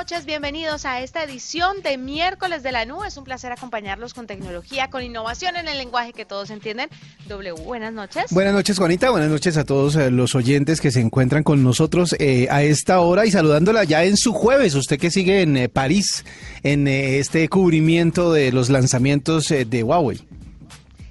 [0.00, 3.06] Noches, bienvenidos a esta edición de miércoles de la nube.
[3.06, 6.88] Es un placer acompañarlos con tecnología, con innovación en el lenguaje que todos entienden.
[7.28, 8.24] W, buenas noches.
[8.30, 9.10] Buenas noches, Juanita.
[9.10, 13.00] Buenas noches a todos eh, los oyentes que se encuentran con nosotros eh, a esta
[13.00, 14.74] hora y saludándola ya en su jueves.
[14.74, 16.24] Usted que sigue en eh, París
[16.62, 20.18] en este cubrimiento de los lanzamientos de Huawei.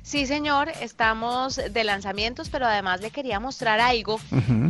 [0.10, 4.20] Sí, señor, estamos de lanzamientos, pero además le quería mostrar algo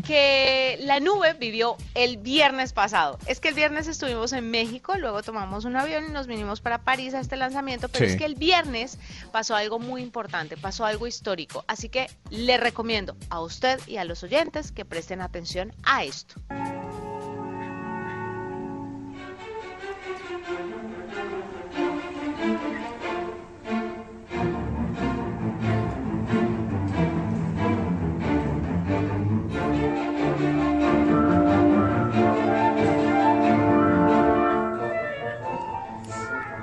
[0.06, 3.18] que la nube vivió el viernes pasado.
[3.26, 6.80] Es que el viernes estuvimos en México, luego tomamos un avión y nos vinimos para
[6.80, 8.12] París a este lanzamiento, pero Sí.
[8.12, 8.98] es que el viernes
[9.32, 11.64] pasó algo muy importante, pasó algo histórico.
[11.70, 16.36] Así que le recomiendo a usted y a los oyentes que presten atención a esto.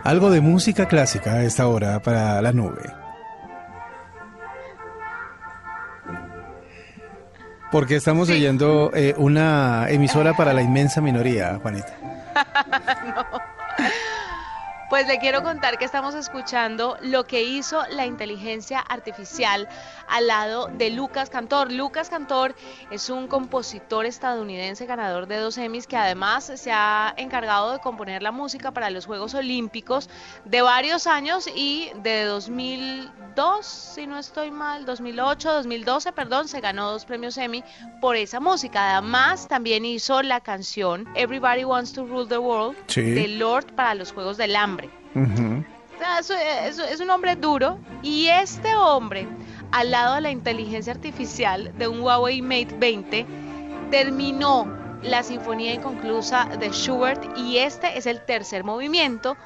[0.06, 2.92] Algo de música clásica a esta hora para la nube.
[7.72, 12.05] Porque estamos oyendo eh, una emisora para la inmensa minoría, Juanita.
[15.06, 19.68] Pues le quiero contar que estamos escuchando lo que hizo la inteligencia artificial
[20.08, 21.70] al lado de Lucas Cantor.
[21.70, 22.56] Lucas Cantor
[22.90, 28.20] es un compositor estadounidense ganador de dos Emmys que además se ha encargado de componer
[28.20, 30.10] la música para los Juegos Olímpicos
[30.44, 36.90] de varios años y de 2002, si no estoy mal, 2008, 2012, perdón, se ganó
[36.90, 37.62] dos premios Emmy
[38.00, 38.96] por esa música.
[38.98, 43.02] Además, también hizo la canción Everybody Wants to Rule the World Sí.
[43.02, 44.95] de Lord para los Juegos del Hambre.
[46.66, 49.26] Es- es un hombre duro y este hombre,
[49.72, 53.26] al lado de la inteligencia artificial de un Huawei Mate 20,
[53.90, 54.66] terminó
[55.02, 59.36] la sinfonía inconclusa de Schubert y este es el tercer movimiento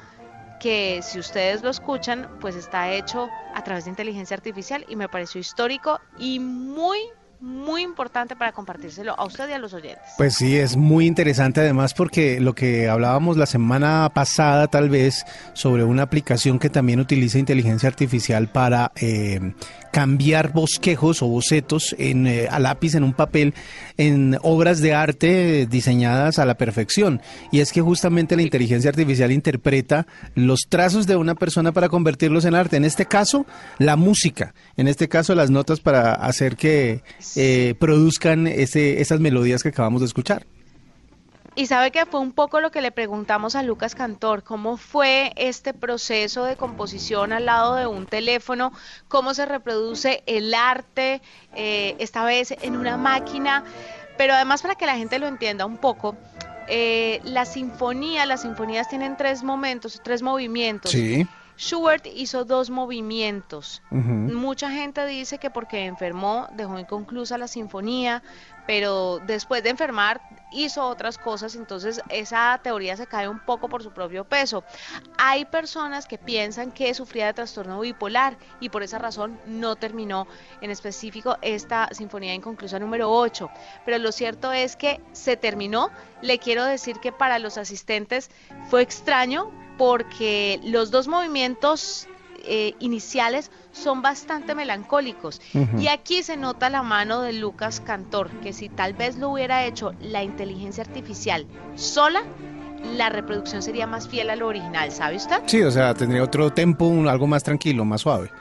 [0.59, 5.09] que si ustedes lo escuchan, pues está hecho a través de inteligencia artificial y me
[5.09, 6.99] pareció histórico y muy,
[7.41, 10.03] muy importante para compartírselo a usted y a los oyentes.
[10.17, 15.25] Pues sí, es muy interesante además porque lo que hablábamos la semana pasada tal vez
[15.53, 19.53] sobre una aplicación que también utiliza inteligencia artificial para eh,
[19.91, 23.53] cambiar bosquejos o bocetos en, eh, a lápiz en un papel
[23.97, 27.21] en obras de arte diseñadas a la perfección.
[27.51, 32.45] Y es que justamente la inteligencia artificial interpreta los trazos de una persona para convertirlos
[32.45, 32.77] en arte.
[32.77, 33.45] En este caso,
[33.79, 34.53] la música.
[34.77, 37.03] En este caso, las notas para hacer que
[37.35, 40.45] eh, produzcan ese, esas melodías que acabamos de escuchar.
[41.53, 45.33] Y sabe que fue un poco lo que le preguntamos a Lucas Cantor, cómo fue
[45.35, 48.71] este proceso de composición al lado de un teléfono,
[49.09, 51.21] cómo se reproduce el arte,
[51.53, 53.65] eh, esta vez en una máquina,
[54.17, 56.15] pero además para que la gente lo entienda un poco,
[56.69, 60.91] eh, la sinfonía, las sinfonías tienen tres momentos, tres movimientos.
[60.91, 61.27] Sí.
[61.61, 63.83] Schubert hizo dos movimientos.
[63.91, 68.23] Mucha gente dice que porque enfermó dejó inconclusa la sinfonía,
[68.65, 73.83] pero después de enfermar hizo otras cosas, entonces esa teoría se cae un poco por
[73.83, 74.63] su propio peso.
[75.17, 80.27] Hay personas que piensan que sufría de trastorno bipolar y por esa razón no terminó
[80.61, 83.49] en específico esta sinfonía inconclusa número 8,
[83.85, 85.89] pero lo cierto es que se terminó.
[86.21, 88.29] Le quiero decir que para los asistentes
[88.69, 92.07] fue extraño porque los dos movimientos
[92.45, 95.41] eh, iniciales son bastante melancólicos.
[95.77, 99.65] Y aquí se nota la mano de Lucas Cantor, que si tal vez lo hubiera
[99.65, 101.45] hecho la inteligencia artificial
[101.75, 102.21] sola,
[102.97, 105.37] la reproducción sería más fiel a lo original, ¿sabe usted?
[105.45, 108.31] Sí, o sea, tendría otro tempo, un- algo más tranquilo, más suave.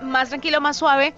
[0.00, 1.14] Más tranquilo, más suave.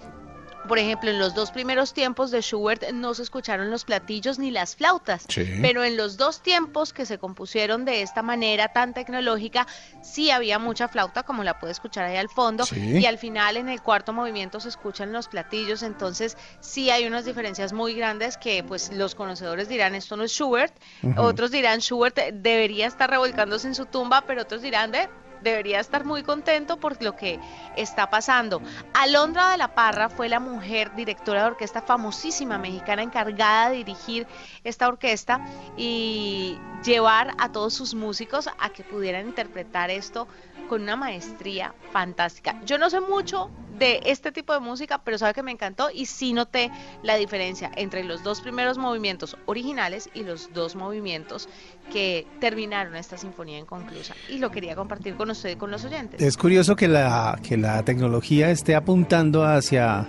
[0.69, 4.51] Por ejemplo, en los dos primeros tiempos de Schubert no se escucharon los platillos ni
[4.51, 5.43] las flautas, Sí.
[5.63, 9.65] pero en los dos tiempos que se compusieron de esta manera tan tecnológica,
[10.03, 12.99] sí había mucha flauta, como la puede escuchar ahí al fondo, Sí.
[12.99, 17.25] y al final en el cuarto movimiento se escuchan los platillos, entonces sí hay unas
[17.25, 20.73] diferencias muy grandes que pues los conocedores dirán esto no es Schubert,
[21.17, 25.09] otros dirán Schubert debería estar revolcándose en su tumba, pero otros dirán ve
[25.41, 27.39] debería estar muy contento por lo que
[27.75, 28.61] está pasando.
[28.93, 34.27] Alondra de la Parra fue la mujer directora de orquesta famosísima mexicana encargada de dirigir
[34.63, 35.41] esta orquesta
[35.77, 40.27] y llevar a todos sus músicos a que pudieran interpretar esto
[40.69, 42.61] con una maestría fantástica.
[42.63, 43.49] Yo no sé mucho
[43.79, 46.69] de este tipo de música, pero sabe que me encantó y sí noté
[47.01, 51.49] la diferencia entre los dos primeros movimientos originales y los dos movimientos
[51.91, 54.13] que terminaron esta sinfonía inconclusa.
[54.29, 56.21] Y lo quería compartir con usted y con los oyentes.
[56.21, 60.07] Es curioso que la, que la tecnología esté apuntando hacia,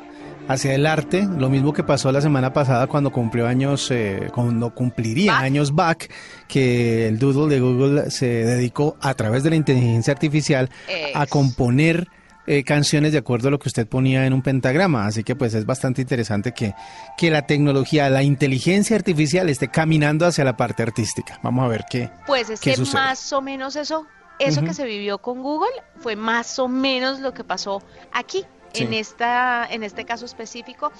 [0.51, 4.75] hacia el arte, lo mismo que pasó la semana pasada cuando cumplió años, eh, cuando
[4.75, 6.09] cumpliría años Bach,
[6.49, 10.69] que el Doodle de Google se dedicó a través de la inteligencia artificial
[11.15, 12.09] a componer
[12.49, 15.07] eh, canciones de acuerdo a lo que usted ponía en un pentagrama.
[15.07, 16.75] Así que pues es bastante interesante que,
[17.17, 21.39] que la tecnología, la inteligencia artificial esté caminando hacia la parte artística.
[21.45, 22.11] Vamos a ver qué.
[22.27, 23.01] Pues es ¿Qué que sucede?
[23.01, 24.05] más o menos eso,
[24.41, 28.45] eso que se vivió con Google fue más o menos lo que pasó aquí.
[28.73, 28.85] Sí.
[28.85, 30.93] En esta, en este caso específico,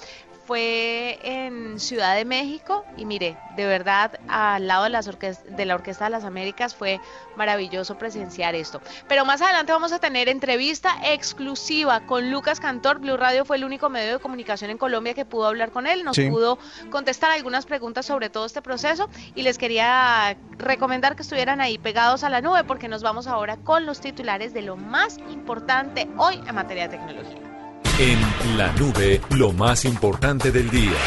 [0.45, 5.75] fue en Ciudad de México y mire, de verdad, al lado de, las de la
[5.75, 6.99] Orquesta de las Américas fue
[7.37, 8.81] maravilloso presenciar esto.
[9.07, 12.99] Pero más adelante vamos a tener entrevista exclusiva con Lucas Cantor.
[12.99, 16.03] Blue Radio fue el único medio de comunicación en Colombia que pudo hablar con él,
[16.03, 16.29] nos Sí.
[16.29, 16.57] pudo
[16.89, 22.23] contestar algunas preguntas sobre todo este proceso y les quería recomendar que estuvieran ahí pegados
[22.25, 26.41] a la nube porque nos vamos ahora con los titulares de lo más importante hoy
[26.45, 27.60] en materia de tecnología.
[28.03, 30.97] En la nube, lo más importante del día.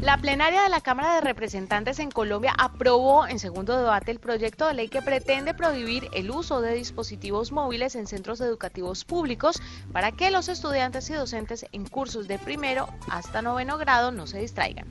[0.00, 4.66] La plenaria de la Cámara de Representantes en Colombia aprobó en segundo debate el proyecto
[4.66, 9.62] de ley que pretende prohibir el uso de dispositivos móviles en centros educativos públicos
[9.92, 14.40] para que los estudiantes y docentes en cursos de primero hasta noveno grado no se
[14.40, 14.88] distraigan.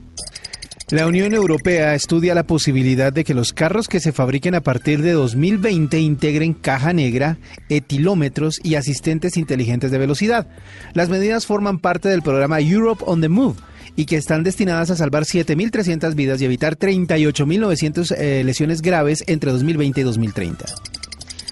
[0.90, 5.02] La Unión Europea estudia la posibilidad de que los carros que se fabriquen a partir
[5.02, 7.38] de 2020 integren caja negra,
[7.68, 10.48] etilómetros y asistentes inteligentes de velocidad.
[10.92, 13.54] Las medidas forman parte del programa Europe on the Move
[13.94, 19.52] y que están destinadas a salvar 7.300 vidas y evitar 38.900 eh, lesiones graves entre
[19.52, 20.64] 2020 y 2030.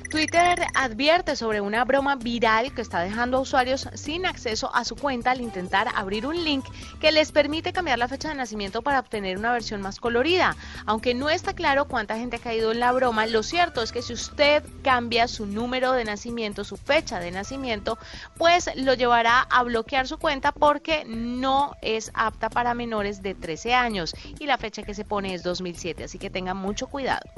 [0.09, 4.97] Twitter advierte sobre una broma viral que está dejando a usuarios sin acceso a su
[4.97, 6.65] cuenta al intentar abrir un link
[6.99, 10.57] que les permite cambiar la fecha de nacimiento para obtener una versión más colorida.
[10.87, 14.01] Aunque no está claro cuánta gente ha caído en la broma, lo cierto es que
[14.01, 17.99] si usted cambia su número de nacimiento, su fecha de nacimiento,
[18.39, 23.75] pues lo llevará a bloquear su cuenta porque no es apta para menores de 13
[23.75, 27.29] años y la fecha que se pone es 2007, así que tengan mucho cuidado.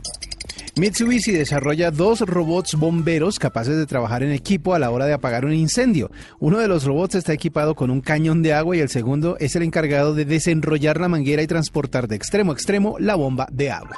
[0.77, 5.45] Mitsubishi desarrolla dos robots bomberos capaces de trabajar en equipo a la hora de apagar
[5.45, 6.11] un incendio.
[6.39, 9.57] Uno de los robots está equipado con un cañón de agua y el segundo es
[9.57, 13.71] el encargado de desenrollar la manguera y transportar de extremo a extremo la bomba de
[13.71, 13.97] agua.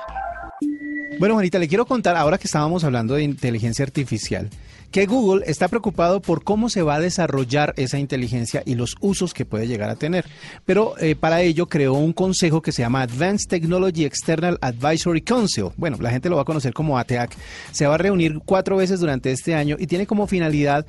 [1.18, 4.48] Bueno, Juanita, le quiero contar, ahora que estábamos hablando de inteligencia artificial,
[4.92, 9.32] que Google está preocupado por cómo se va a desarrollar esa inteligencia y los usos
[9.32, 10.26] que puede llegar a tener.
[10.66, 15.70] Pero eh, para ello creó un consejo que se llama Advanced Technology External Advisory Council.
[15.76, 17.34] Bueno, la gente lo va a conocer como ATAC.
[17.72, 20.86] Se va a reunir cuatro veces durante este año y tiene como finalidad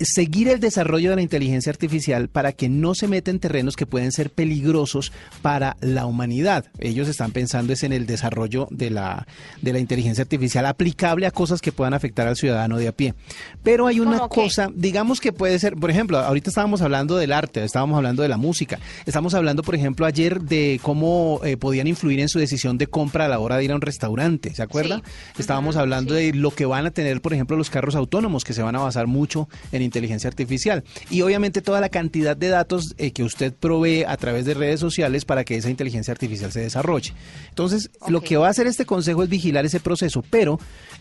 [0.00, 3.86] seguir el desarrollo de la inteligencia artificial para que no se meta en terrenos que
[3.86, 6.66] pueden ser peligrosos para la humanidad.
[6.78, 9.26] Ellos están pensando es en el desarrollo de la,
[9.62, 13.14] de la inteligencia artificial aplicable a cosas que puedan afectar al ciudadano de a pie.
[13.62, 17.64] Pero hay una cosa, digamos que puede ser, por ejemplo, ahorita estábamos hablando del arte,
[17.64, 22.20] estábamos hablando de la música, estamos hablando, por ejemplo, ayer de cómo eh, podían influir
[22.20, 25.02] en su decisión de compra a la hora de ir a un restaurante, ¿se acuerda?
[25.34, 25.42] Sí.
[25.42, 26.26] Estábamos hablando sí.
[26.26, 28.80] de lo que van a tener, por ejemplo, los carros autónomos, que se van a
[28.80, 30.84] basar mucho en inteligencia artificial.
[31.10, 34.80] Y obviamente toda la cantidad de datos eh, que usted provee a través de redes
[34.80, 37.12] sociales para que esa inteligencia artificial se desarrolle.
[37.48, 40.58] Entonces, lo que va a hacer este consejo es vigilar ese proceso, pero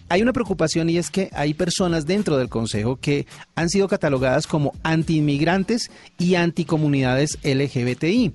[0.09, 3.25] hay una preocupación y es que hay personas dentro del consejo que
[3.55, 8.33] han sido catalogadas como antiinmigrantes y anticomunidades LGBTI.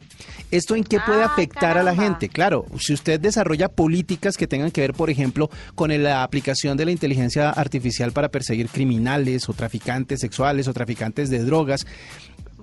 [0.50, 2.28] ¿Esto en qué puede Ah, afectar a la gente?
[2.28, 6.84] Claro, si usted desarrolla políticas que tengan que ver, por ejemplo, con la aplicación de
[6.84, 11.86] la inteligencia artificial para perseguir criminales o traficantes sexuales o traficantes de drogas,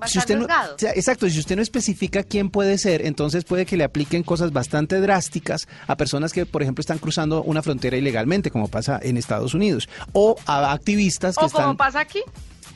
[0.06, 0.48] si usted no,
[0.94, 5.00] exacto, si usted no especifica quién puede ser, entonces puede que le apliquen cosas bastante
[5.00, 9.54] drásticas a personas que, por ejemplo, están cruzando una frontera ilegalmente, como pasa en Estados
[9.54, 12.22] Unidos, o a activistas que O como están pasa aquí.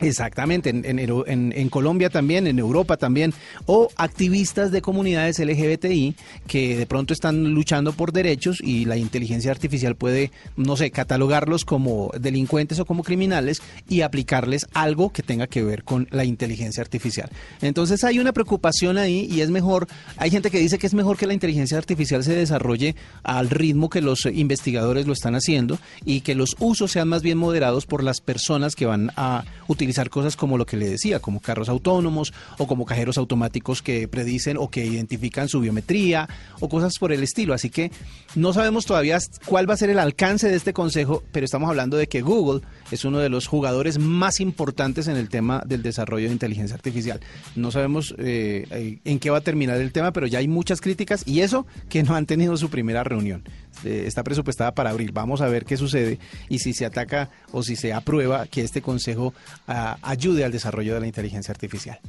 [0.01, 3.33] Exactamente, en, Colombia también, en Europa también,
[3.65, 6.15] o activistas de comunidades LGBTI
[6.47, 11.65] que de pronto están luchando por derechos y la inteligencia artificial puede, no sé, catalogarlos
[11.65, 16.81] como delincuentes o como criminales y aplicarles algo que tenga que ver con la inteligencia
[16.81, 17.29] artificial.
[17.61, 19.87] Entonces hay una preocupación ahí y es mejor,
[20.17, 23.89] hay gente que dice que es mejor que la inteligencia artificial se desarrolle al ritmo
[23.89, 28.03] que los investigadores lo están haciendo y que los usos sean más bien moderados por
[28.03, 31.67] las personas que van a utilizar utilizar cosas como lo que le decía, como carros
[31.67, 36.29] autónomos o como cajeros automáticos que predicen o que identifican su biometría
[36.59, 37.55] o cosas por el estilo.
[37.55, 37.91] Así que
[38.35, 41.97] no sabemos todavía cuál va a ser el alcance de este consejo, pero estamos hablando
[41.97, 46.27] de que Google es uno de los jugadores más importantes en el tema del desarrollo
[46.27, 47.19] de inteligencia artificial.
[47.55, 50.81] No sabemos eh, eh, en qué va a terminar el tema, pero ya hay muchas
[50.81, 53.43] críticas y eso que no han tenido su primera reunión.
[53.83, 55.11] Eh, está presupuestada para abril.
[55.11, 56.19] Vamos a ver qué sucede
[56.49, 59.33] y si se ataca o si se aprueba que este consejo
[59.67, 61.99] uh, ayude al desarrollo de la inteligencia artificial.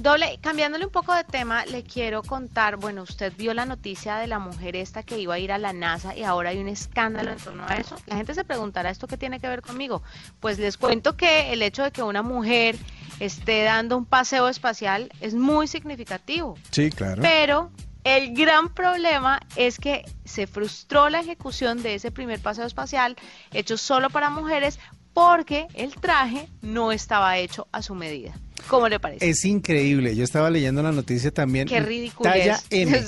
[0.00, 4.28] Doble, cambiándole un poco de tema, le quiero contar, bueno, usted vio la noticia de
[4.28, 7.32] la mujer esta que iba a ir a la NASA y ahora hay un escándalo
[7.32, 7.96] en torno a eso.
[8.06, 10.02] La gente se preguntará, ¿esto qué tiene que ver conmigo?
[10.38, 12.76] Pues les cuento que el hecho de que una mujer
[13.18, 16.56] esté dando un paseo espacial es muy significativo.
[16.70, 17.20] Sí, claro.
[17.20, 17.72] Pero
[18.16, 23.16] el gran problema es que se frustró la ejecución de ese primer paseo espacial
[23.52, 24.78] hecho solo para mujeres
[25.18, 28.32] porque el traje no estaba hecho a su medida.
[28.68, 29.28] ¿Cómo le parece?
[29.28, 30.14] Es increíble.
[30.14, 31.66] Yo estaba leyendo la noticia también.
[31.66, 32.30] Qué ridículo.
[32.30, 33.04] Talla M.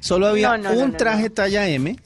[0.00, 1.96] Solo había un traje talla M.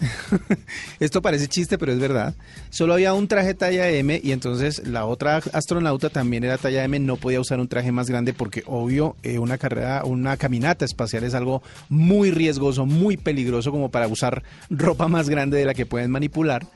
[1.00, 2.34] Esto parece chiste, pero es verdad.
[2.68, 6.98] Solo había un traje talla M y entonces la otra astronauta también era talla M.
[6.98, 11.24] No podía usar un traje más grande porque, obvio, eh, una carrera, una caminata espacial
[11.24, 15.86] es algo muy riesgoso, muy peligroso como para usar ropa más grande de la que
[15.86, 16.66] pueden manipular.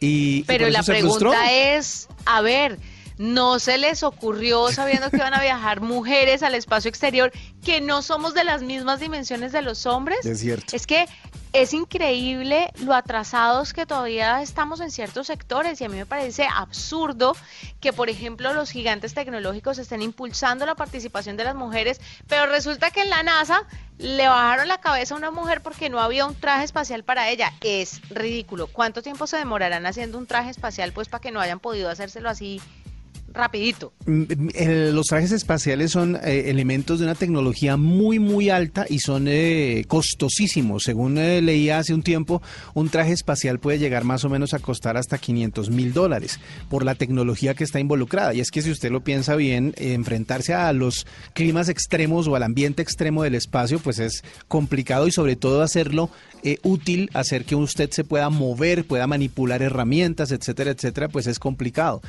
[0.00, 2.78] Y, pero la pregunta es, a ver
[3.18, 7.32] no se les ocurrió, sabiendo que van a viajar mujeres al espacio exterior,
[7.64, 10.24] que no somos de las mismas dimensiones de los hombres.
[10.26, 10.74] Es cierto.
[10.74, 11.06] Es que
[11.54, 16.48] es increíble lo atrasados que todavía estamos en ciertos sectores y a mí me parece
[16.52, 17.36] absurdo
[17.80, 22.90] que, por ejemplo, los gigantes tecnológicos estén impulsando la participación de las mujeres, pero resulta
[22.90, 23.62] que en la NASA
[23.98, 27.52] le bajaron la cabeza a una mujer porque no había un traje espacial para ella.
[27.60, 28.66] Es ridículo.
[28.66, 32.28] ¿Cuánto tiempo se demorarán haciendo un traje espacial pues para que no hayan podido hacérselo
[32.28, 32.60] así
[33.34, 33.92] rapidito.
[34.06, 34.48] Mm, mm,
[34.92, 39.84] los trajes espaciales son eh, elementos de una tecnología muy, muy alta y son eh,
[39.88, 40.84] costosísimos.
[40.84, 42.40] Según eh, leía hace un tiempo,
[42.74, 46.38] un traje espacial puede llegar más o menos a costar hasta 500 mil dólares
[46.70, 48.34] por la tecnología que está involucrada.
[48.34, 52.44] Y es que si usted lo piensa bien, enfrentarse a los climas extremos o al
[52.44, 56.10] ambiente extremo del espacio, pues es complicado y sobre todo hacerlo
[56.62, 62.02] útil, hacer que usted se pueda mover, pueda manipular herramientas, etcétera, etcétera, pues es complicado.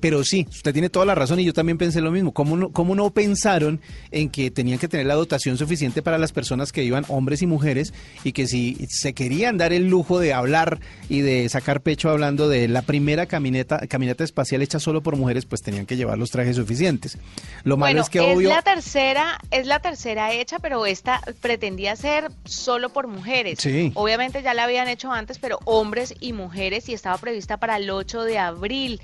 [0.00, 2.32] pero sí, usted tiene toda la razón y yo también pensé lo mismo.
[2.32, 3.80] ¿Cómo no, ¿Cómo no pensaron
[4.10, 7.46] en que tenían que tener la dotación suficiente para las personas que iban, hombres y
[7.46, 7.92] mujeres,
[8.24, 12.48] y que si se querían dar el lujo de hablar y de sacar pecho hablando
[12.48, 16.30] de la primera camineta, caminata espacial hecha solo por mujeres, pues tenían que llevar los
[16.30, 17.18] trajes suficientes.
[17.64, 18.48] Lo malo es que obvio...
[18.48, 23.58] la tercera, es la tercera hecha, pero esta pretendía ser solo por mujeres.
[23.60, 23.92] Sí.
[23.94, 27.90] Obviamente ya la habían hecho antes, pero hombres y mujeres y estaba prevista para el
[27.90, 29.00] 8 de abril.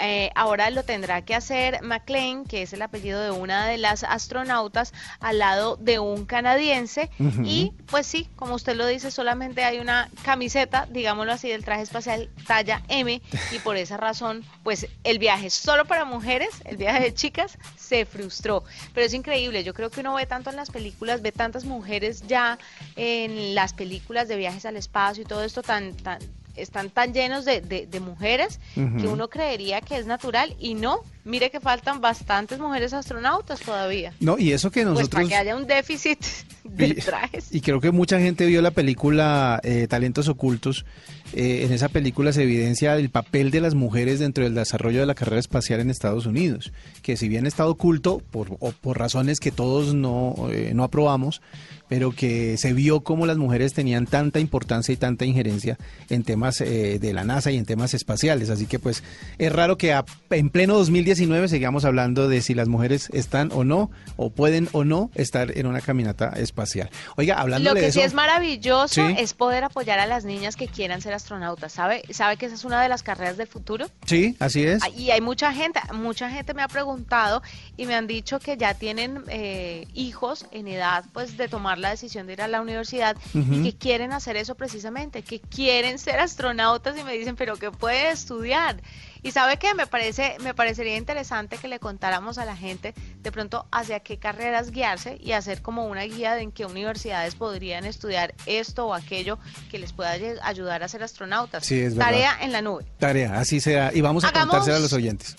[0.00, 4.04] Eh, ahora lo tendrá que hacer McLean, que es el apellido de una de las
[4.04, 7.10] astronautas, al lado de un canadiense.
[7.44, 11.82] Y pues sí, como usted lo dice, solamente hay una camiseta, digámoslo así, del traje
[11.82, 13.20] espacial talla M.
[13.52, 18.04] Y por esa razón, pues el viaje solo para mujeres, el viaje de chicas, se
[18.04, 18.64] frustró.
[18.94, 22.22] Pero es increíble, yo creo que uno ve tanto en las películas, ve tantas mujeres
[22.26, 22.58] ya
[22.96, 26.20] en las películas de viajes al espacio y todo esto tan, tan
[26.58, 31.00] están tan llenos de, de, mujeres que uno creería que es natural y no.
[31.28, 34.14] Mire que faltan bastantes mujeres astronautas todavía.
[34.18, 35.10] No, y eso que pues, nosotros...
[35.10, 36.18] para que haya un déficit
[36.64, 37.54] de trajes.
[37.54, 40.86] Y creo que mucha gente vio la película eh, Talentos Ocultos.
[41.34, 45.06] Eh, en esa película se evidencia el papel de las mujeres dentro del desarrollo de
[45.06, 48.98] la carrera espacial en Estados Unidos, que si bien ha estado oculto por, o por
[48.98, 51.42] razones que todos no, eh, no aprobamos,
[51.88, 55.76] pero que se vio cómo las mujeres tenían tanta importancia y tanta injerencia
[56.08, 58.48] en temas eh, de la NASA y en temas espaciales.
[58.48, 59.02] Así que pues
[59.36, 59.94] es raro que
[60.30, 61.17] en pleno 2019
[61.48, 65.66] sigamos hablando de si las mujeres están o no, o pueden o no estar en
[65.66, 66.90] una caminata espacial.
[67.16, 70.68] Oiga, hablando de Lo que sí es maravilloso es poder apoyar a las niñas que
[70.68, 71.72] quieran ser astronautas.
[71.72, 72.02] ¿Sabe?
[72.10, 73.86] ¿Sabe que esa es una de las carreras del futuro?
[74.06, 74.82] Sí, así es.
[74.96, 77.42] Y hay mucha gente, mucha gente me ha preguntado
[77.76, 81.90] y me han dicho que ya tienen eh, hijos en edad pues de tomar la
[81.90, 86.20] decisión de ir a la universidad y que quieren hacer eso precisamente, que quieren ser
[86.20, 88.80] astronautas y me dicen, pero que puede estudiar.
[89.22, 93.32] Y sabe que me parece, me parecería interesante que le contáramos a la gente de
[93.32, 97.84] pronto hacia qué carreras guiarse y hacer como una guía de en qué universidades podrían
[97.84, 99.38] estudiar esto o aquello
[99.70, 101.64] que les pueda ayudar a ser astronautas.
[101.66, 102.10] Sí, es verdad.
[102.12, 102.84] Tarea en la nube.
[102.98, 103.90] Tarea, así sea.
[103.94, 105.36] Y vamos a Hagamos- contársela a los oyentes.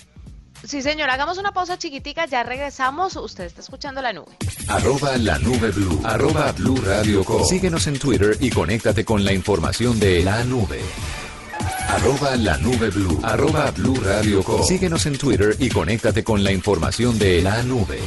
[0.67, 3.15] Sí, señor, hagamos una pausa chiquitica, ya regresamos.
[3.15, 4.33] Usted está escuchando la nube.
[4.67, 6.01] Arroba la nube blue.
[6.03, 7.45] Arroba blue radio com.
[7.45, 10.81] Síguenos en Twitter y conéctate con la información de la nube.
[11.89, 13.19] Arroba la nube blue.
[13.23, 14.61] Arroba blue radio com.
[14.63, 17.97] Síguenos en Twitter y conéctate con la información de la nube.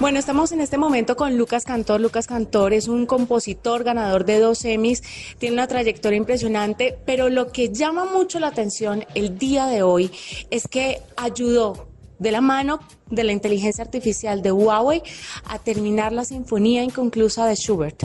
[0.00, 2.02] Bueno, estamos en este momento con Lucas Cantor.
[2.02, 5.02] Lucas Cantor es un compositor ganador de dos Emmys,
[5.38, 10.10] tiene una trayectoria impresionante, pero lo que llama mucho la atención el día de hoy
[10.50, 15.02] es que ayudó de la mano de la inteligencia artificial de Huawei
[15.44, 18.02] a terminar la sinfonía inconclusa de Schubert.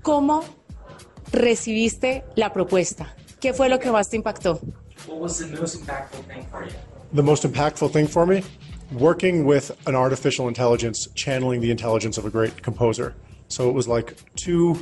[0.00, 0.42] ¿Cómo
[1.30, 3.15] recibiste la propuesta?
[3.40, 4.60] ¿Qué fue lo que más te impactó?
[5.06, 6.72] What was the most impactful thing for you?
[7.12, 8.42] The most impactful thing for me,
[8.92, 13.14] working with an artificial intelligence, channeling the intelligence of a great composer.
[13.48, 14.76] So it was like two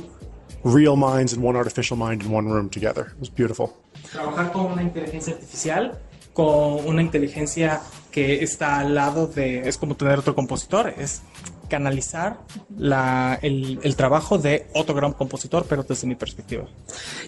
[0.63, 3.11] real minds and one artificial mind in one room together.
[3.15, 3.75] It was beautiful.
[4.11, 5.99] Trabajar con una inteligencia artificial,
[6.33, 7.81] con una inteligencia
[8.11, 11.21] que está al lado de, es como tener otro compositor, es
[11.69, 12.39] canalizar
[12.77, 16.65] la, el, el trabajo de otro gran compositor, pero desde mi perspectiva.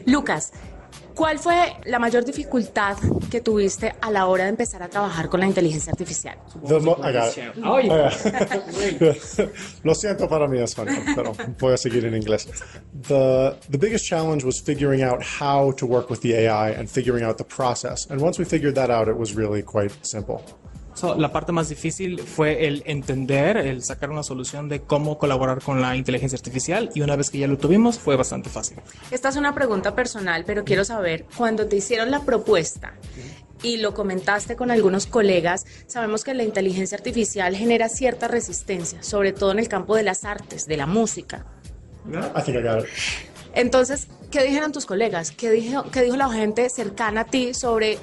[0.06, 0.54] Lucas,
[1.18, 2.96] ¿cuál fue la mayor dificultad
[3.32, 6.38] que tuviste a la hora de empezar a trabajar con la inteligencia artificial?
[6.66, 7.64] The mo- I got it.
[7.66, 8.12] Oh, yeah.
[9.84, 12.48] Lo siento para mi español, pero voy a seguir en inglés.
[13.08, 17.24] The, the biggest challenge was figuring out how to work with the AI and figuring
[17.24, 18.06] out the process.
[18.10, 20.42] And once we figured that out, it was really quite simple.
[20.98, 25.62] So, la parte más difícil fue el entender, el sacar una solución de cómo colaborar
[25.62, 28.80] con la inteligencia artificial y una vez que ya lo tuvimos fue bastante fácil.
[29.12, 32.94] Esta es una pregunta personal, pero quiero saber, cuando te hicieron la propuesta
[33.62, 39.34] y lo comentaste con algunos colegas, sabemos que la inteligencia artificial genera cierta resistencia, sobre
[39.34, 41.46] todo en el campo de las artes, de la música.
[42.08, 42.90] I think I got it.
[43.54, 45.30] Entonces, ¿qué dijeron tus colegas?
[45.30, 48.00] ¿Qué dijo, qué dijo la gente cercana a ti sobre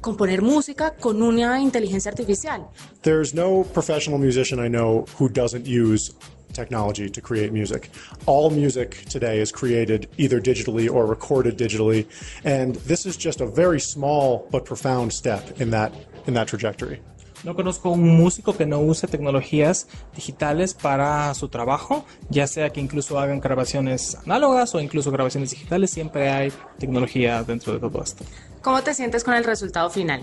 [0.00, 2.68] componer música con una inteligencia artificial?
[3.02, 6.12] There's no professional musician I know who doesn't use
[6.52, 7.90] technology to create music.
[8.26, 12.06] All music today is created either digitally or recorded digitally,
[12.44, 15.92] and this is just a very small but profound step in that
[16.26, 17.00] in that trajectory.
[17.42, 22.80] No conozco un músico que no use tecnologías digitales para su trabajo, ya sea que
[22.80, 28.24] incluso hagan grabaciones análogas o incluso grabaciones digitales, siempre hay tecnología dentro de todo esto.
[28.62, 30.22] ¿Cómo te sientes con el resultado final?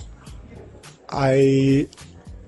[1.12, 1.88] I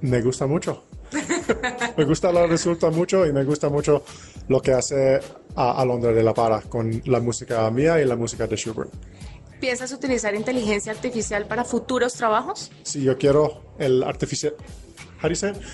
[0.01, 0.83] me gusta mucho.
[1.97, 4.03] me gusta lo resulta mucho y me gusta mucho
[4.47, 5.19] lo que hace
[5.55, 8.91] a Alondra de la Para con la música mía y la música de Schubert.
[9.59, 12.71] ¿Piensas utilizar inteligencia artificial para futuros trabajos?
[12.83, 14.53] Si yo quiero el artificial?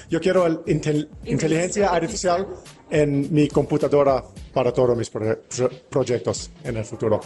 [0.09, 2.47] Yo quiero el intel- inteligencia artificial
[2.89, 4.23] en mi computadora
[4.53, 7.19] para todos mis proye- pro- proyectos en el futuro.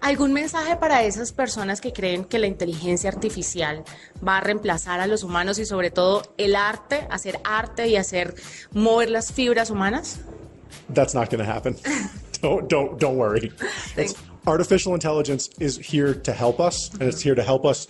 [0.00, 3.84] ¿Algún mensaje para esas personas que creen que la inteligencia artificial
[4.26, 8.34] va a reemplazar a los humanos y sobre todo el arte, hacer arte y hacer
[8.72, 10.20] mover las fibras humanas?
[10.92, 11.76] That's not going to happen.
[12.42, 13.52] don't don't don't worry.
[13.96, 14.14] It's,
[14.46, 17.86] artificial intelligence is here to help us, and it's here to help us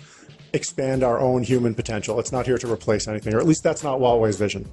[0.53, 2.21] expand our own human potential.
[2.21, 4.68] It's not here to replace anything, or at least that's not Huawei's vision.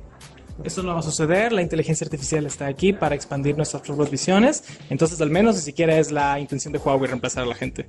[0.64, 4.64] Eso no va a suceder, la inteligencia artificial está aquí para expandir nuestras propias visiones,
[4.90, 7.88] entonces al menos ni siquiera es la intención de Huawei reemplazar a la gente.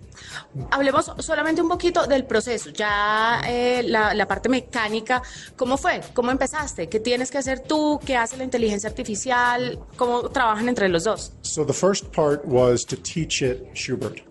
[0.71, 5.21] Hablemos solamente un poquito del proceso, ya eh, la, la parte mecánica,
[5.57, 6.01] ¿cómo fue?
[6.15, 6.89] ¿Cómo empezaste?
[6.89, 7.99] ¿Qué tienes que hacer tú?
[8.05, 9.79] ¿Qué hace la inteligencia artificial?
[9.97, 11.33] ¿Cómo trabajan entre los dos?
[11.43, 14.23] So the first part was to teach it Schubert.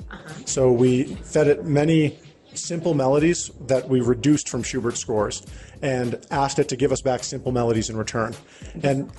[0.45, 2.17] So we fed it many
[2.54, 5.43] simple melodies that we reduced from Schubert scores
[5.82, 8.34] and asked it to give us back simple melodies in return.
[8.84, 9.10] And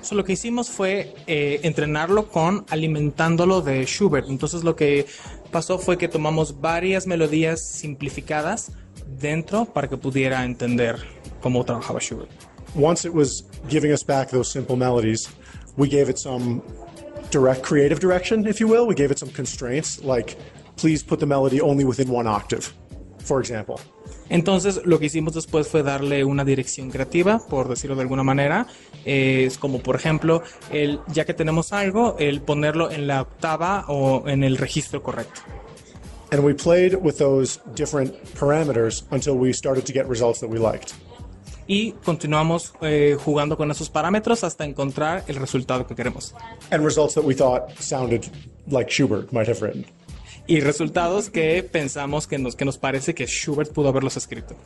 [0.00, 4.28] So, lo que hicimos fue eh, entrenarlo con alimentándolo de Schubert.
[4.28, 5.06] Entonces lo que
[5.50, 8.70] pasó fue que tomamos varias melodías simplificadas
[9.18, 10.96] dentro para que pudiera entender
[11.42, 12.30] cómo trabajaba Schubert.
[12.74, 15.28] once it was giving us back those simple melodies,
[15.76, 16.62] we gave it some
[17.30, 18.86] direct creative direction, if you will.
[18.86, 20.36] We gave it some constraints, like
[20.76, 22.72] please put the melody only within one octave,
[23.18, 23.80] for example.
[24.28, 28.66] Entonces lo que hicimos después fue darle una dirección creativa, por decirlo de alguna manera.
[29.04, 33.84] Eh, es como por ejemplo, el, ya que tenemos algo, el ponerlo en la octava
[33.88, 35.40] o en el registro correcto.
[36.30, 40.58] And we played with those different parameters until we started to get results that we
[40.58, 40.92] liked.
[41.66, 46.34] Y continuamos eh, jugando con esos parámetros hasta encontrar el resultado que queremos.
[46.70, 48.26] And results that we thought sounded
[48.66, 49.84] like Schubert might have written.
[50.48, 54.56] Y resultados que pensamos que nos, que nos parece que Schubert pudo haberlos escrito.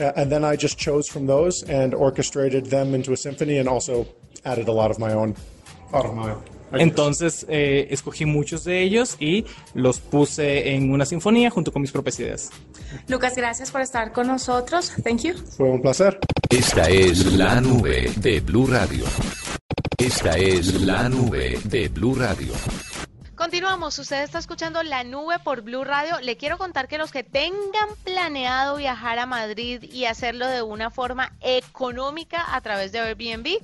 [0.00, 3.68] Uh, and then I just chose from those and orchestrated them into a symphony and
[3.68, 4.06] also
[4.44, 5.34] added a lot of my own,
[5.90, 6.42] thought of my own.
[6.72, 11.90] Entonces eh, escogí muchos de ellos y los puse en una sinfonía junto con mis
[11.90, 12.50] propias ideas.
[13.08, 14.92] Lucas, gracias por estar con nosotros.
[15.02, 15.34] Thank you.
[15.56, 16.18] Fue un placer.
[16.48, 19.04] Esta es la nube de Blue Radio.
[19.98, 22.52] Esta es la nube de Blue Radio.
[23.50, 26.20] Continuamos, usted está escuchando La Nube por Blue Radio.
[26.20, 30.88] Le quiero contar que los que tengan planeado viajar a Madrid y hacerlo de una
[30.90, 33.58] forma económica a través de Airbnb,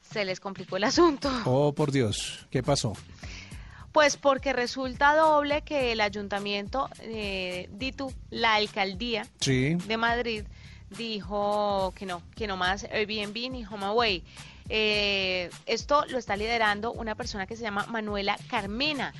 [0.00, 1.30] se les complicó el asunto.
[1.44, 2.94] Oh, por Dios, ¿qué pasó?
[3.92, 9.74] Pues porque resulta doble que el ayuntamiento, eh, Ditu, la alcaldía Sí.
[9.74, 10.44] de Madrid,
[10.88, 14.24] dijo que no, que no más Airbnb ni HomeAway.
[14.68, 19.12] Eh, esto lo está liderando una persona que se llama Manuela Carmena.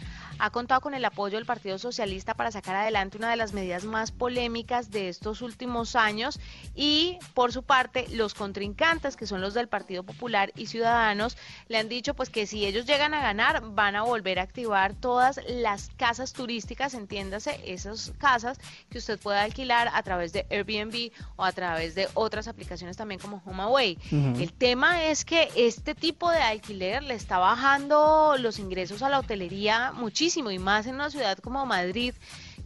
[0.44, 3.84] Ha contado con el apoyo del Partido Socialista para sacar adelante una de las medidas
[3.84, 6.40] más polémicas de estos últimos años
[6.74, 11.36] y por su parte los contrincantes que son los del Partido Popular y Ciudadanos
[11.68, 14.94] le han dicho pues que si ellos llegan a ganar van a volver a activar
[14.94, 18.58] todas las casas turísticas, entiéndase, esas casas
[18.90, 23.20] que usted puede alquilar a través de Airbnb o a través de otras aplicaciones también
[23.20, 23.96] como HomeAway.
[24.06, 24.42] Ujú.
[24.42, 29.20] El tema es que este tipo de alquiler le está bajando los ingresos a la
[29.20, 32.14] hotelería muchísimo y más en una ciudad como Madrid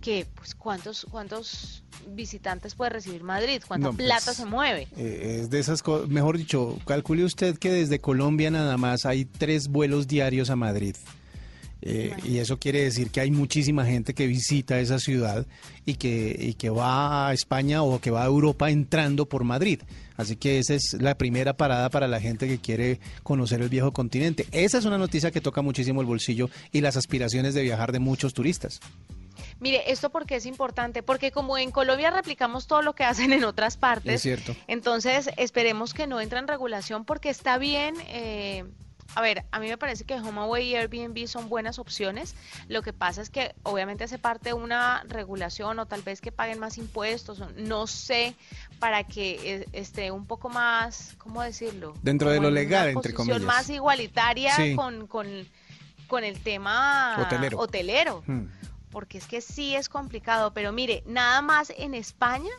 [0.00, 4.88] que pues cuántos cuántos visitantes puede recibir Madrid, cuánta No, pues, plata se mueve.
[4.96, 9.24] Eh, es de esas cosas, mejor dicho, calcule usted que desde Colombia nada más hay
[9.24, 10.96] tres vuelos diarios a Madrid.
[11.82, 15.46] Eh, y eso quiere decir que hay muchísima gente que visita esa ciudad
[15.84, 19.80] y que, y que va a España o que va a Europa entrando por Madrid.
[20.16, 23.92] Así que esa es la primera parada para la gente que quiere conocer el viejo
[23.92, 24.46] continente.
[24.52, 27.98] Esa es una noticia que toca muchísimo el bolsillo y las aspiraciones de viajar de
[27.98, 28.80] muchos turistas.
[29.60, 33.44] Mire, esto porque es importante, porque como en Colombia replicamos todo lo que hacen en
[33.44, 34.54] otras partes, Es cierto.
[34.66, 37.94] entonces esperemos que no entre en regulación porque está bien.
[38.08, 38.64] eh,
[39.14, 42.34] a ver, a mí me parece que HomeAway y Airbnb son buenas opciones.
[42.68, 46.32] Lo que pasa es que obviamente hace parte de una regulación o tal vez que
[46.32, 48.34] paguen más impuestos, no sé,
[48.78, 51.94] para que eh, esté un poco más, ¿cómo decirlo?
[52.02, 53.40] Dentro de lo en una legal, entre comillas.
[53.42, 54.74] más igualitaria Sí.
[54.76, 55.46] con, con,
[56.08, 57.58] con el tema Hotelero.
[57.58, 58.46] hotelero Hmm.
[58.90, 62.50] porque es que sí es complicado, pero mire, nada más en España,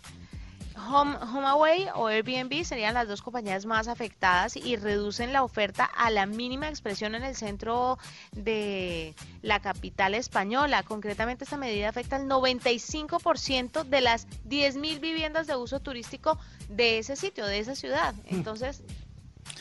[0.78, 6.12] Home, HomeAway o Airbnb serían las dos compañías más afectadas y reducen la oferta a
[6.12, 7.98] la mínima expresión en el centro
[8.32, 10.84] de la capital española.
[10.84, 16.38] Concretamente, esta medida afecta al 95% de las 10.000 viviendas de uso turístico
[16.70, 18.14] de ese sitio, de esa ciudad.
[18.26, 18.84] Entonces,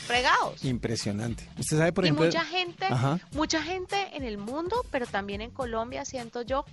[0.07, 0.65] fregados.
[0.65, 1.49] Impresionante.
[1.59, 2.27] Usted sabe, por y ejemplo...
[2.27, 3.19] mucha gente, Ajá.
[3.33, 6.65] mucha gente en el mundo, pero también en Colombia, siento yo,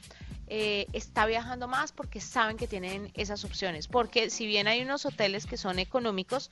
[0.56, 3.88] eh, está viajando más porque saben que tienen esas opciones.
[3.88, 6.52] Porque si bien hay unos hoteles que son económicos,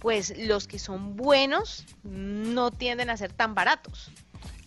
[0.00, 4.10] pues los que son buenos no tienden a ser tan baratos.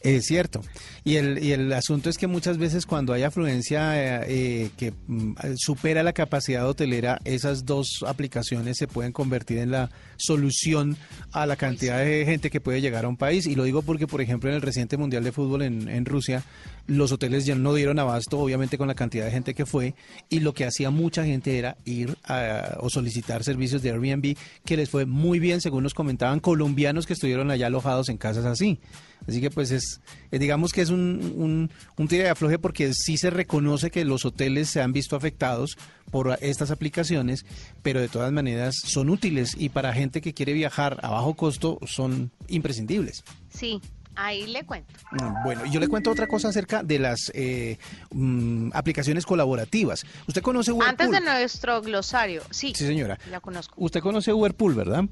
[0.02, 0.62] Es cierto.
[1.04, 4.94] Y el, y el asunto es que muchas veces cuando hay afluencia eh, eh, que
[5.08, 10.98] mm, supera la capacidad hotelera, esas dos aplicaciones se pueden convertir en la solución
[11.32, 13.48] a la cantidad de gente que puede llegar a un país.
[13.48, 16.44] Y lo digo porque, por ejemplo, en el reciente Mundial de Fútbol en, en Rusia,
[16.88, 19.94] los hoteles ya no dieron abasto, obviamente con la cantidad de gente que fue,
[20.30, 24.78] y lo que hacía mucha gente era ir a, o solicitar servicios de Airbnb, que
[24.78, 28.80] les fue muy bien, según nos comentaban colombianos que estuvieron allá alojados en casas así.
[29.28, 30.02] Así que pues es,
[30.32, 34.06] eh, digamos que es un, un, un tira de afloje porque sí se reconoce que
[34.06, 35.78] los hoteles se han visto afectados
[36.12, 37.46] por estas aplicaciones,
[37.84, 41.80] pero de todas maneras son útiles y para gente que quiere viajar a bajo costo
[41.86, 43.24] son imprescindibles.
[43.50, 43.82] Sí,
[44.16, 44.94] ahí le cuento.
[45.12, 47.78] Mm, Bueno, yo le cuento otra cosa acerca de las eh,
[48.12, 50.06] mm, aplicaciones colaborativas.
[50.28, 50.90] ¿Usted conoce Whirlpool?
[50.90, 53.20] Antes de nuestro glosario, sí, Sí, señora.
[53.30, 53.76] la conozco.
[53.78, 55.04] Usted conoce Whirlpool, ¿verdad?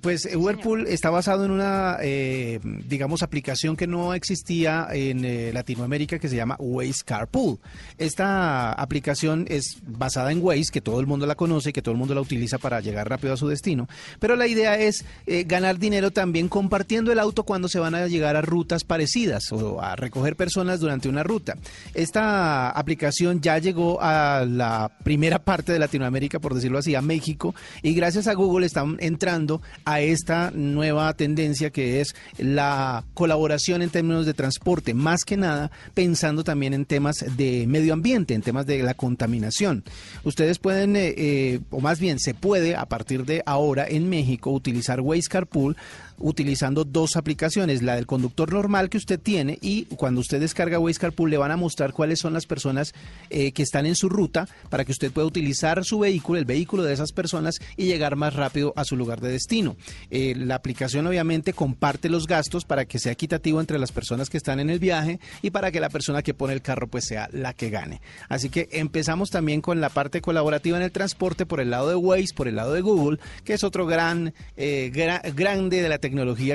[0.00, 5.50] Pues eh, Whirlpool está basado en una, eh, digamos, aplicación que no existía en eh,
[5.52, 7.58] Latinoamérica que se llama Waze Carpool.
[7.96, 11.98] Esta aplicación es basada en Waze, que todo el mundo la conoce, que todo el
[11.98, 13.88] mundo la utiliza para llegar rápido a su destino.
[14.20, 18.06] Pero la idea es eh, ganar dinero también compartiendo el auto cuando se van a
[18.06, 21.56] llegar a rutas parecidas o a recoger personas durante una ruta.
[21.94, 27.54] Esta aplicación ya llegó a la primera parte de Latinoamérica, por decirlo así, a México,
[27.82, 33.90] y gracias a Google están entrando a esta nueva tendencia que es la colaboración en
[33.90, 38.66] términos de transporte, más que nada pensando también en temas de medio ambiente, en temas
[38.66, 39.84] de la contaminación.
[40.24, 44.50] Ustedes pueden, eh, eh, o más bien se puede, a partir de ahora en México,
[44.50, 45.76] utilizar Waze Carpool
[46.18, 50.98] utilizando dos aplicaciones, la del conductor normal que usted tiene y cuando usted descarga Waze
[50.98, 52.94] Carpool le van a mostrar cuáles son las personas
[53.30, 56.82] eh, que están en su ruta para que usted pueda utilizar su vehículo, el vehículo
[56.82, 59.76] de esas personas y llegar más rápido a su lugar de destino.
[60.10, 64.36] Eh, la aplicación obviamente comparte los gastos para que sea equitativo entre las personas que
[64.36, 67.28] están en el viaje y para que la persona que pone el carro pues sea
[67.32, 68.00] la que gane.
[68.28, 71.94] Así que empezamos también con la parte colaborativa en el transporte por el lado de
[71.94, 74.90] Waze, por el lado de Google, que es otro gran, eh,
[75.34, 76.07] grande de la tecnología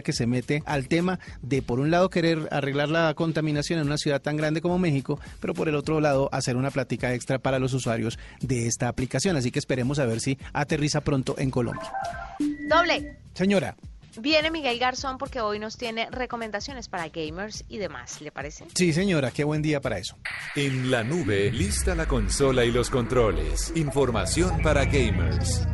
[0.04, 3.98] que se mete al tema de por un lado querer arreglar la contaminación en una
[3.98, 7.60] ciudad tan grande como México, pero por el otro lado hacer una plática extra para
[7.60, 9.36] los usuarios de esta aplicación.
[9.36, 11.92] Así que esperemos a ver si aterriza pronto en Colombia.
[12.70, 13.18] Doble.
[13.34, 13.76] Señora.
[14.20, 18.66] Viene Miguel Garzón porque hoy nos tiene recomendaciones para gamers y demás, ¿le parece?
[18.76, 20.18] Sí, señora, qué buen día para eso.
[20.56, 23.74] En la nube, lista la consola y los controles.
[23.76, 25.66] Información para gamers.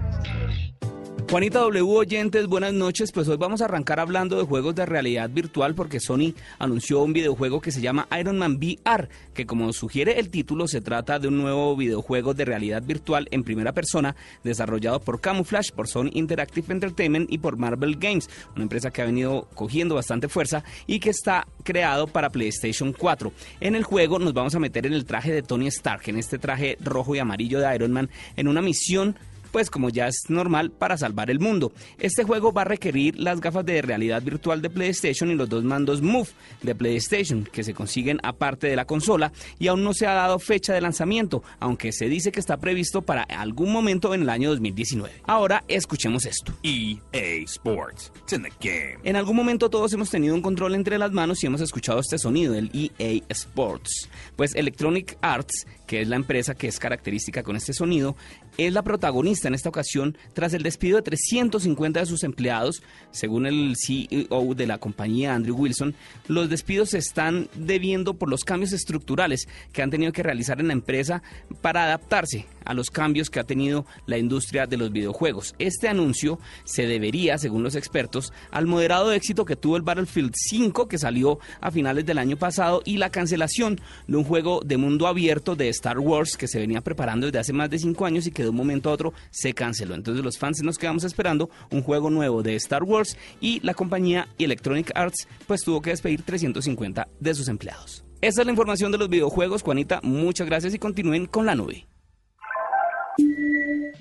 [1.29, 3.11] Juanita W oyentes, buenas noches.
[3.11, 7.13] Pues hoy vamos a arrancar hablando de juegos de realidad virtual porque Sony anunció un
[7.13, 11.27] videojuego que se llama Iron Man VR, que como sugiere el título se trata de
[11.27, 16.73] un nuevo videojuego de realidad virtual en primera persona desarrollado por Camouflage, por Sony Interactive
[16.73, 21.11] Entertainment y por Marvel Games, una empresa que ha venido cogiendo bastante fuerza y que
[21.11, 23.31] está creado para PlayStation 4.
[23.59, 26.39] En el juego nos vamos a meter en el traje de Tony Stark, en este
[26.39, 29.15] traje rojo y amarillo de Iron Man, en una misión
[29.51, 31.71] pues como ya es normal para salvar el mundo.
[31.99, 35.63] Este juego va a requerir las gafas de realidad virtual de PlayStation y los dos
[35.63, 36.29] mandos Move
[36.61, 40.39] de PlayStation que se consiguen aparte de la consola y aún no se ha dado
[40.39, 44.49] fecha de lanzamiento, aunque se dice que está previsto para algún momento en el año
[44.49, 45.21] 2019.
[45.25, 46.53] Ahora escuchemos esto.
[46.63, 48.11] EA Sports.
[48.31, 48.99] in the game.
[49.03, 52.17] En algún momento todos hemos tenido un control entre las manos y hemos escuchado este
[52.17, 54.09] sonido, el EA Sports.
[54.35, 58.15] Pues Electronic Arts, que es la empresa que es característica con este sonido,
[58.59, 62.83] es la protagonista en esta ocasión tras el despido de 350 de sus empleados.
[63.09, 65.95] Según el CEO de la compañía, Andrew Wilson,
[66.27, 70.67] los despidos se están debiendo por los cambios estructurales que han tenido que realizar en
[70.67, 71.23] la empresa
[71.63, 75.55] para adaptarse a los cambios que ha tenido la industria de los videojuegos.
[75.57, 80.87] Este anuncio se debería, según los expertos, al moderado éxito que tuvo el Battlefield 5
[80.87, 85.07] que salió a finales del año pasado y la cancelación de un juego de mundo
[85.07, 88.31] abierto de Star Wars que se venía preparando desde hace más de 5 años y
[88.31, 89.95] que de un momento a otro se canceló.
[89.95, 94.27] Entonces los fans nos quedamos esperando un juego nuevo de Star Wars y la compañía
[94.37, 98.03] Electronic Arts pues tuvo que despedir 350 de sus empleados.
[98.19, 100.01] Esa es la información de los videojuegos, Juanita.
[100.03, 101.87] Muchas gracias y continúen con la nube.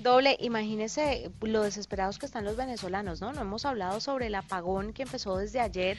[0.01, 3.31] Doble, imagínese lo desesperados que están los venezolanos, ¿no?
[3.31, 5.97] No hemos hablado sobre el apagón que empezó desde ayer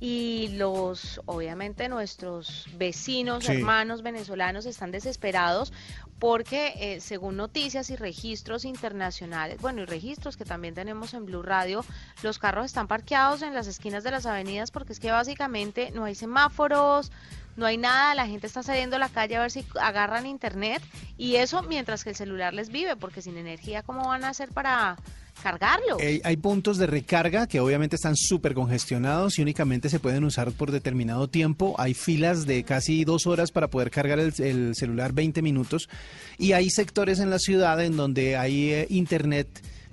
[0.00, 5.74] y los, obviamente, nuestros vecinos, hermanos venezolanos están desesperados
[6.18, 11.42] porque, eh, según noticias y registros internacionales, bueno, y registros que también tenemos en Blue
[11.42, 11.84] Radio,
[12.22, 16.04] los carros están parqueados en las esquinas de las avenidas porque es que básicamente no
[16.04, 17.12] hay semáforos,
[17.56, 20.82] no hay nada, la gente está saliendo a la calle a ver si agarran internet
[21.18, 24.48] y eso mientras que el celular les vive, porque sin energía, ¿cómo van a hacer
[24.50, 24.96] para
[25.42, 25.98] cargarlo?
[26.22, 30.70] hay puntos de recarga que obviamente están súper congestionados y únicamente se pueden usar por
[30.70, 31.74] determinado tiempo.
[31.78, 35.88] Hay filas de casi dos horas para poder cargar el, celular 20 minutos
[36.38, 39.48] y hay sectores en la ciudad en donde hay eh, internet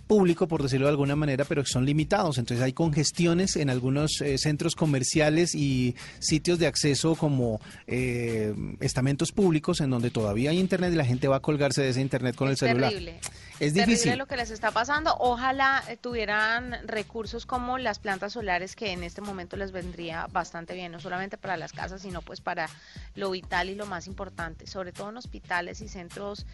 [0.08, 2.38] público, por decirlo de alguna manera, pero que son limitados.
[2.38, 9.32] Entonces hay congestiones en algunos eh, centros comerciales y sitios de acceso como eh, estamentos
[9.32, 12.36] públicos en donde todavía hay internet y la gente va a colgarse de ese internet
[12.36, 12.90] con el celular.
[12.90, 13.20] Terrible.
[13.60, 14.18] Es difícil.
[14.18, 15.16] Lo que les está pasando.
[15.20, 20.74] Ojalá eh, tuvieran recursos como las plantas solares que en este momento les vendría bastante
[20.74, 22.70] bien, no solamente para las casas, sino pues para
[23.16, 26.46] lo vital y lo más importante, sobre todo en hospitales y centros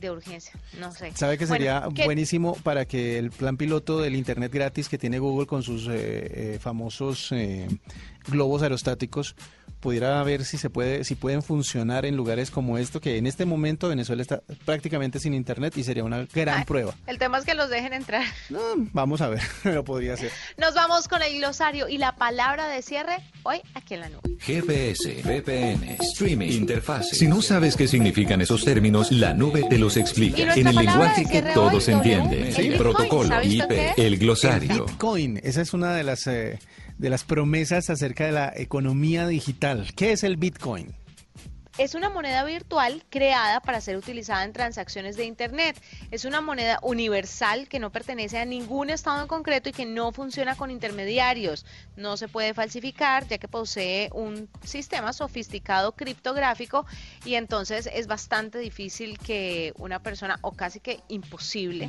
[0.00, 1.12] de urgencia, no sé.
[1.14, 5.46] ¿Sabe que sería buenísimo para que el plan piloto del Internet gratis que tiene Google
[5.46, 7.68] con sus eh, eh, famosos eh,
[8.26, 9.34] globos aerostáticos
[9.80, 13.44] pudiera ver si se puede, si pueden funcionar en lugares como esto, que en este
[13.44, 16.94] momento Venezuela está prácticamente sin internet y sería una gran prueba.
[17.06, 18.24] El tema es que los dejen entrar.
[18.92, 20.30] vamos a ver, lo podría ser.
[20.56, 24.20] Nos vamos con el glosario y la palabra de cierre hoy aquí en la nube.
[24.40, 27.08] GPS, VPN, streaming, interfaz.
[27.10, 31.24] Si no sabes qué significan esos términos, la nube te los explica en el lenguaje
[31.24, 32.78] que todos entienden.
[32.78, 34.86] Protocolo, IP, el glosario.
[34.86, 36.58] Bitcoin, esa es una de las eh,
[36.98, 39.88] de las promesas acerca de la economía digital.
[39.96, 40.94] ¿Qué es el Bitcoin?
[41.78, 45.80] Es una moneda virtual creada para ser utilizada en transacciones de Internet.
[46.10, 50.10] Es una moneda universal que no pertenece a ningún estado en concreto y que no
[50.10, 51.64] funciona con intermediarios.
[51.94, 56.84] No se puede falsificar ya que posee un sistema sofisticado criptográfico
[57.24, 61.88] y entonces es bastante difícil que una persona, o casi que imposible,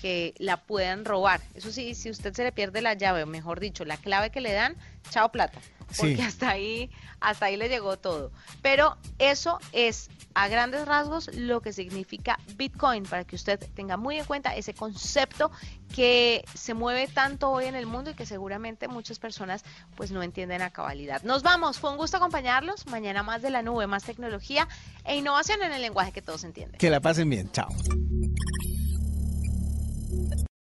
[0.00, 1.40] que la puedan robar.
[1.54, 4.40] Eso sí, si usted se le pierde la llave, o mejor dicho, la clave que
[4.40, 4.76] le dan,
[5.10, 5.60] chao plata
[5.96, 6.22] porque Sí.
[6.22, 8.30] hasta ahí, hasta ahí le llegó todo.
[8.62, 14.18] Pero eso es a grandes rasgos lo que significa Bitcoin, para que usted tenga muy
[14.18, 15.50] en cuenta ese concepto
[15.94, 19.64] que se mueve tanto hoy en el mundo y que seguramente muchas personas
[19.96, 21.22] pues no entienden a cabalidad.
[21.22, 22.86] Nos vamos, fue un gusto acompañarlos.
[22.88, 24.66] Mañana más de la nube, más tecnología
[25.04, 26.78] e innovación en el lenguaje que todos entienden.
[26.78, 27.50] Que la pasen bien.
[27.52, 27.68] Chao.